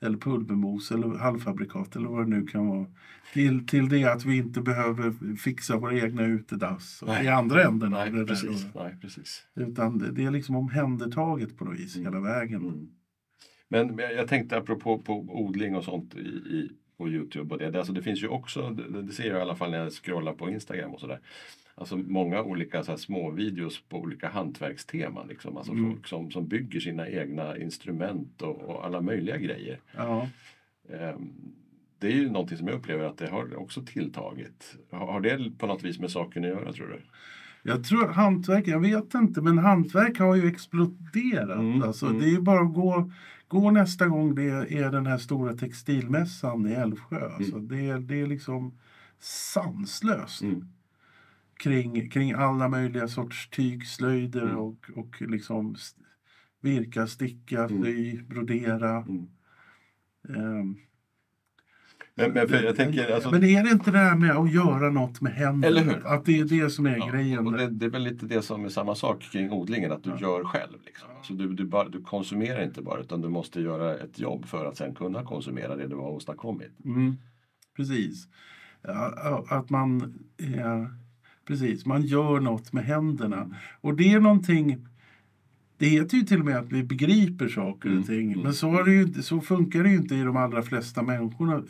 [0.00, 2.86] Eller pulvermos eller halvfabrikat eller vad det nu kan vara.
[3.32, 8.26] Till, till det att vi inte behöver fixa våra egna utedass i andra änden Nej,
[8.26, 8.66] precis.
[8.74, 9.46] Nej, precis.
[9.54, 12.62] Utan det, det är liksom omhändertaget på något vis hela vägen.
[12.62, 12.88] Mm.
[13.72, 17.54] Men jag tänkte apropå på odling och sånt i, i, på Youtube.
[17.54, 19.78] Och det, alltså det finns ju också, det, det ser jag i alla fall när
[19.78, 21.20] jag scrollar på Instagram och sådär.
[21.74, 25.28] Alltså många olika så här, små videos på olika hantverksteman.
[25.28, 25.56] Liksom.
[25.56, 25.90] Alltså Mm.
[25.90, 29.80] folk som, som bygger sina egna instrument och, och alla möjliga grejer.
[29.96, 30.28] Ja.
[30.92, 31.32] Ehm,
[31.98, 34.76] det är ju någonting som jag upplever att det har också tilltagit.
[34.90, 37.00] Har, har det på något vis med saken att göra tror du?
[37.70, 41.58] Jag tror hantverk, jag vet inte, men hantverk har ju exploderat.
[41.58, 42.18] Mm, Alltså, mm.
[42.20, 43.10] Det är ju bara att gå,
[43.52, 47.28] gå nästa gång det är den här stora textilmässan i Älvsjö.
[47.34, 48.78] Alltså, det, är- det är liksom
[49.18, 50.64] sanslöst Mm.
[51.62, 54.56] kring, kring alla möjliga sorts tygslöjder Mm.
[54.58, 55.74] och, och liksom
[56.60, 57.82] virka, sticka, Mm.
[57.84, 58.96] sy, brodera.
[60.28, 60.76] Mm.
[62.14, 64.90] Men, men för jag tänker, alltså, Men är det inte det här med att göra
[64.90, 65.66] något med händerna?
[65.66, 66.06] Eller hur?
[66.06, 67.46] Att det är det som är Ja, grejen.
[67.46, 70.10] och det, det är väl lite det som är samma sak kring odlingen, att du
[70.10, 70.72] gör själv.
[70.86, 71.08] Liksom.
[71.16, 74.66] Alltså du, du, bara, du konsumerar inte bara utan du måste göra ett jobb för
[74.66, 76.72] att sen kunna konsumera det du har åstadkommit.
[76.84, 77.16] Mm,
[77.76, 78.28] precis.
[78.82, 80.14] Ja, ja, att man...
[80.56, 80.86] Ja,
[81.46, 83.50] precis, man gör något med händerna.
[83.80, 84.86] Och det är någonting...
[85.82, 88.32] Det heter ju till och med att vi begriper saker Mm, och ting.
[88.32, 91.02] mm, Men så, är det ju, så funkar det ju inte i de allra flesta
[91.02, 91.62] människorna.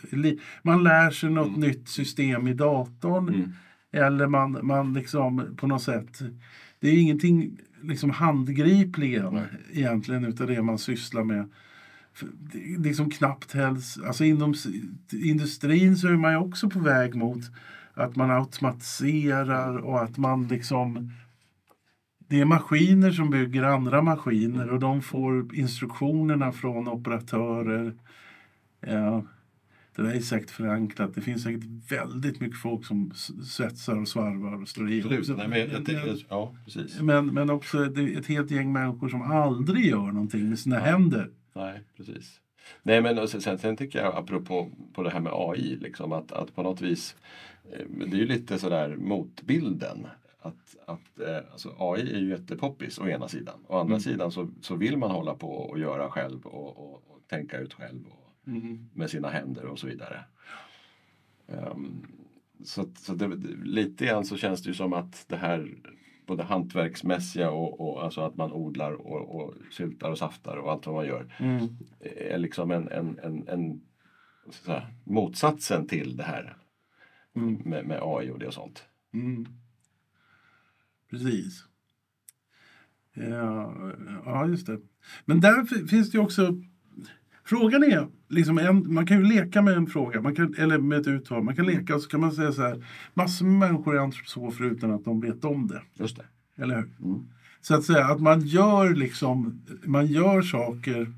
[0.63, 1.61] Man lär sig något Mm.
[1.61, 3.29] nytt system i datorn.
[3.29, 3.53] Mm.
[3.93, 6.23] Eller man, man liksom på något sätt...
[6.81, 9.45] Det är ingenting liksom handgripligen Nej.
[9.73, 11.49] egentligen utav det man sysslar med.
[12.53, 13.99] Det är liksom knappt helst...
[14.07, 14.55] Alltså inom
[15.13, 17.41] industrin så är man ju också på väg mot
[17.95, 21.13] att man automatiserar och att man liksom...
[22.33, 27.95] Det är maskiner som bygger andra maskiner och de får instruktionerna från operatörer.
[28.81, 29.25] Ja,
[29.97, 31.15] det där är säkert förankrat.
[31.15, 33.13] Det finns säkert väldigt mycket folk som
[33.45, 34.99] svetsar och svarvar och står i.
[35.03, 35.39] Absolut.
[35.39, 37.01] Nej, men tänker- ja, precis.
[37.01, 40.83] Men, men också det ett helt gäng människor som aldrig gör någonting med sina Ja.
[40.83, 41.31] händer.
[41.55, 42.41] Nej, precis.
[42.83, 46.55] Nej, men sen, sen tycker jag apropå på det här med AI, liksom, att, att
[46.55, 47.17] på något vis,
[47.73, 50.07] eh, det är ju lite sådär motbilden.
[50.43, 53.59] Att, att, eh, alltså AI är ju jättepoppis å ena sidan.
[53.67, 54.01] Å andra Mm.
[54.01, 57.75] sidan så, så vill man hålla på och göra själv och, och, och tänka ut
[57.75, 58.49] själv och,
[58.95, 60.25] med sina händer och så vidare.
[61.49, 62.07] Ehm,
[62.65, 63.29] så så det,
[63.65, 65.69] lite grann så känns det ju som att det här
[66.27, 70.87] både hantverksmässiga och, och alltså att man odlar och, och syltar och saftar och allt
[70.87, 71.69] vad man gör Mm.
[72.01, 73.81] är liksom en, en, en, en
[74.67, 76.57] här, motsatsen till det här
[77.37, 77.55] Mm.
[77.65, 78.85] med, med AI och det och sånt.
[79.15, 79.47] Mm.
[81.13, 81.65] Precis.
[83.15, 83.75] Ja,
[84.25, 84.79] ja, just det.
[85.25, 86.59] Men där fi- finns det ju också...
[87.45, 90.99] Frågan är, liksom en, man kan ju leka med en fråga, man kan, eller med
[91.01, 91.43] ett uttal.
[91.43, 92.85] Man kan leka och så kan man säga så här.
[93.15, 95.83] Massor med människor är antroposofer utan att de vet om det.
[95.95, 96.25] Just det.
[96.63, 96.91] Eller hur?
[97.09, 97.27] Mm.
[97.61, 101.13] Så att säga att man gör liksom, man gör saker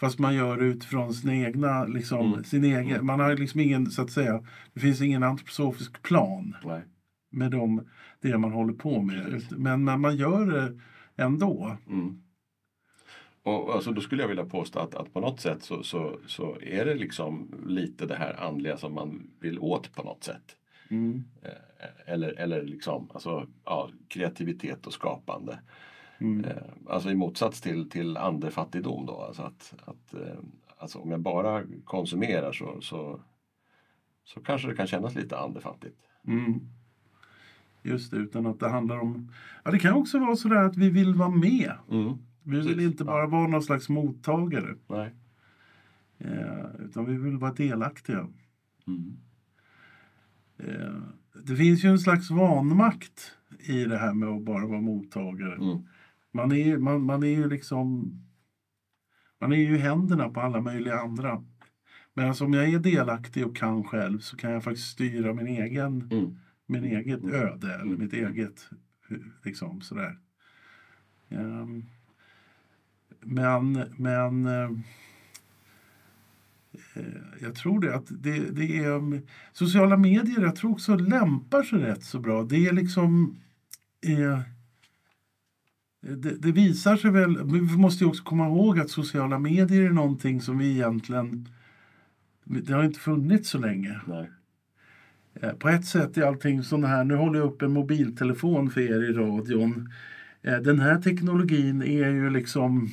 [0.00, 2.44] fast man gör det utifrån sin egna, liksom, Mm.
[2.44, 6.82] sin egen, man har liksom ingen, så att säga, det finns ingen antroposofisk plan Nej.
[7.30, 7.88] Med de,
[8.20, 9.42] det man håller på med.
[9.50, 10.80] Men, men man gör det
[11.22, 11.76] ändå.
[11.88, 12.22] Mm.
[13.42, 16.60] Och alltså, då skulle jag vilja påstå att, att på något sätt så, så, så
[16.60, 20.56] är det liksom lite det här andliga som man vill åt på något sätt.
[20.90, 21.24] Mm.
[21.42, 25.58] Eh, Eller, eller liksom alltså, ja, kreativitet och skapande.
[26.18, 26.44] Mm.
[26.44, 29.20] Eh, Alltså i motsats till, till andefattigdom då.
[29.20, 30.38] Alltså att, att eh,
[30.78, 33.20] alltså om jag bara konsumerar så, så,
[34.24, 35.98] så kanske det kan kännas lite andefattigt.
[36.28, 36.60] Mm.
[37.86, 39.32] Just det, utan att det handlar om...
[39.64, 41.72] Ja, det kan också vara så där att vi vill vara med.
[42.42, 44.74] Vi vill inte bara vara någon slags mottagare.
[44.86, 45.14] Nej.
[46.18, 48.28] Eh, utan vi vill vara delaktiga.
[48.86, 49.16] Mm.
[50.58, 51.02] Eh,
[51.44, 55.54] det finns ju en slags vanmakt i det här med att bara vara mottagare.
[55.54, 55.78] Mm.
[56.32, 58.12] Man, är, man, man är ju liksom...
[59.40, 61.44] Man är ju händerna på alla möjliga andra.
[62.14, 65.46] Men alltså om jag är delaktig och kan själv så kan jag faktiskt styra min
[65.46, 66.36] egen, Mm.
[66.66, 67.98] Min eget öde eller Mm.
[67.98, 68.70] mitt eget
[69.44, 70.18] liksom sådär.
[71.28, 71.84] Ehm,
[73.20, 74.70] men men eh,
[76.94, 77.94] eh, jag tror det.
[77.94, 79.20] Att det, det är, um,
[79.52, 82.44] sociala medier jag tror också lämpar sig rätt så bra.
[82.44, 83.36] Det är liksom...
[84.06, 84.40] Eh,
[86.00, 87.44] det, det, visar sig väl...
[87.44, 91.48] Vi måste ju också komma ihåg att sociala medier är någonting som vi egentligen...
[92.44, 94.00] Det har inte funnits så länge.
[94.06, 94.30] Nej.
[95.42, 98.80] Eh, på ett sätt är allting sån här, nu håller jag upp en mobiltelefon för
[98.80, 99.92] er i radion.
[100.42, 102.88] Eh, den här teknologin är ju liksom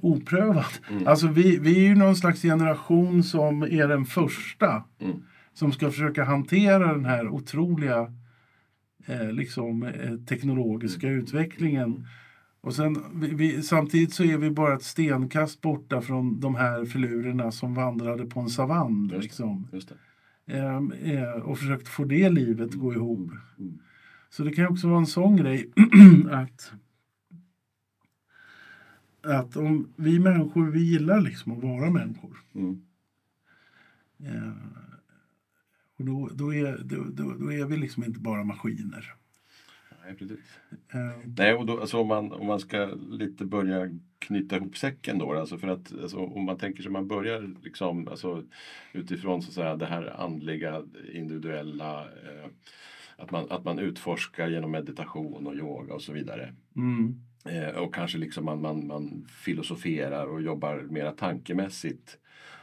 [0.00, 0.64] oprövad.
[0.90, 1.06] Mm.
[1.06, 5.16] Alltså vi, vi är ju någon slags generation som är den första Mm.
[5.54, 8.12] som ska försöka hantera den här otroliga
[9.06, 12.06] eh, liksom, eh, teknologiska utvecklingen.
[12.60, 16.84] Och sen, vi, vi, samtidigt så är vi bara ett stenkast borta från de här
[16.84, 19.02] filurerna som vandrade på en savann.
[19.02, 19.18] Just det.
[19.22, 19.94] Liksom Just det.
[20.50, 23.30] Eh, eh, och försökt få det livet gå ihop.
[23.58, 23.78] Mm.
[24.30, 25.70] Så det kan också vara en sån grej
[26.30, 26.72] att,
[29.22, 32.38] att om vi människor, vi gillar liksom att vara människor.
[32.54, 32.82] Mm.
[34.18, 34.52] Eh,
[35.98, 39.14] och då, då, är, då, då, då är vi liksom inte bara maskiner.
[40.04, 40.38] Nej, precis.
[40.92, 43.88] Eh, Nej, och då, alltså, om, man, om man ska lite börja
[44.18, 48.08] knyta ihop säcken då, alltså för att alltså, om man tänker sig man börjar liksom,
[48.08, 48.44] alltså,
[48.92, 50.82] utifrån så att säga, det här andliga,
[51.12, 52.50] individuella, eh,
[53.16, 56.54] att, man, att man utforskar genom meditation och yoga och så vidare.
[56.76, 62.18] mm, Eh, och kanske liksom man, man, man filosoferar och jobbar mera tankemässigt.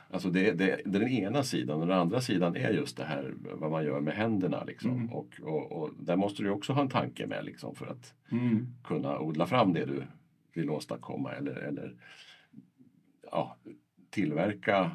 [0.09, 3.03] Alltså det, det, det är den ena sidan och den andra sidan är just det
[3.03, 4.63] här vad man gör med händerna.
[4.63, 4.91] Liksom.
[4.91, 5.09] Mm.
[5.09, 8.67] Och, och, och där måste du också ha en tanke med liksom, för att mm,
[8.83, 10.03] kunna odla fram det du
[10.53, 11.95] vill åstadkomma eller, eller
[13.31, 13.57] ja,
[14.09, 14.91] tillverka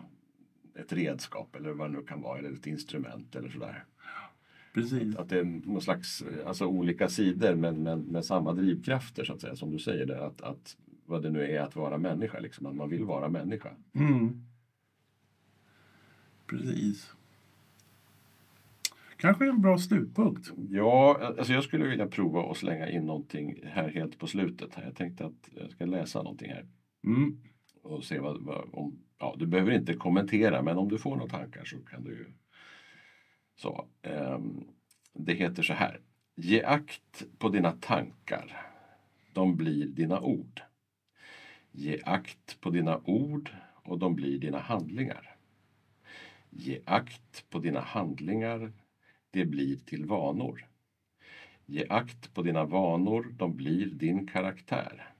[0.75, 3.85] ett redskap eller vad det nu kan vara, eller ett instrument eller sådär.
[4.75, 5.17] precis.
[5.17, 9.41] Att det är någon slags, alltså olika sidor men, men med samma drivkrafter så att
[9.41, 12.67] säga, som du säger där, att, att vad det nu är att vara människa, liksom,
[12.67, 13.71] att man vill vara människa.
[13.95, 14.45] Mm.
[16.53, 17.13] Precis.
[19.17, 20.51] Kanske en bra slutpunkt.
[20.71, 24.71] Ja, alltså jag skulle vilja prova att slänga in någonting här helt på slutet.
[24.85, 26.67] Jag tänkte att jag ska läsa någonting här
[27.05, 27.39] Mm.
[27.83, 31.29] och se vad, vad om, ja, du behöver inte kommentera men om du får några
[31.29, 32.27] tankar så kan du ju
[33.57, 33.87] så.
[34.03, 34.65] ehm,
[35.15, 36.01] det heter så här.
[36.37, 38.67] Ge akt på dina tankar.
[39.33, 40.61] De blir dina ord.
[41.73, 43.51] Ge akt på dina ord
[43.85, 45.32] och de blir dina handlingar.
[46.55, 48.73] Ge akt på dina handlingar.
[49.31, 50.67] Det blir till vanor.
[51.67, 53.35] Ge akt på dina vanor.
[53.39, 55.15] De blir din karaktär.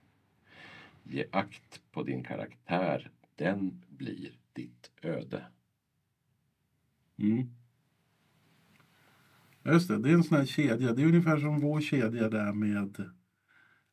[1.03, 3.11] Ge akt på din karaktär.
[3.35, 5.45] Den blir ditt öde.
[7.17, 7.49] Mm.
[9.65, 10.93] Just det, det är en sån här kedja.
[10.93, 13.11] Det är ungefär som vår kedja där med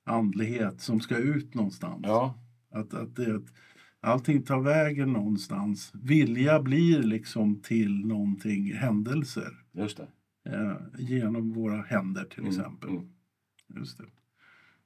[0.05, 2.01] andlighet som ska ut någonstans.
[2.03, 2.35] Ja,
[2.71, 3.43] Att, att det,
[4.01, 5.93] allting tar vägen någonstans.
[5.95, 9.53] Vilja blir liksom till någonting, händelser.
[9.73, 10.07] just det.
[10.57, 12.91] Eh, genom våra händer till Mm, exempel.
[12.91, 13.03] mm.
[13.77, 14.05] Just det.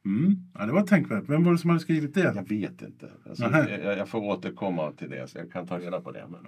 [0.07, 0.37] Mm.
[0.55, 1.25] Ja, det var tänkvärt.
[1.29, 2.21] Vem var det som hade skrivit det?
[2.35, 3.11] Jag vet inte.
[3.29, 6.27] Alltså, jag, jag får återkomma till det, så jag kan ta reda på det.
[6.31, 6.41] Men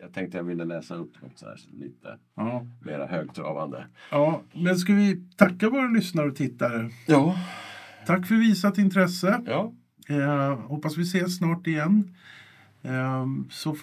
[0.00, 2.66] jag tänkte jag ville läsa upp något så här lite Ja.
[2.84, 3.86] mera högtravande.
[4.10, 6.90] ja, men ska vi tacka våra lyssnare och tittare?
[7.06, 7.36] Ja,
[8.06, 9.42] Tack för visat intresse.
[9.46, 9.72] ja,
[10.10, 12.14] Eh, hoppas vi ses snart igen.
[12.82, 13.76] Eh, så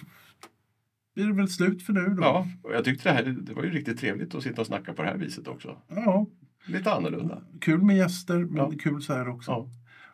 [1.14, 2.22] blir det väl slut för nu då.
[2.22, 2.46] ja.
[2.62, 5.02] Och jag tyckte det här det var ju riktigt trevligt att sitta och snacka på
[5.02, 5.76] det här viset också.
[5.88, 6.26] Ja,
[6.66, 7.42] Lite annorlunda.
[7.60, 8.72] kul med gäster, men Ja.
[8.82, 9.50] kul så här också.
[9.50, 9.68] Ja.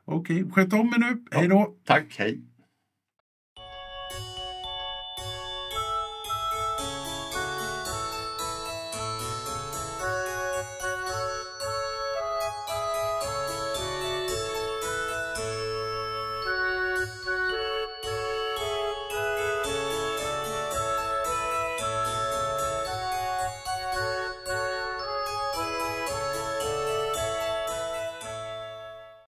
[0.04, 1.24] Okej, sköt om er nu.
[1.30, 1.74] Hej då!
[1.84, 2.40] Tack, hej!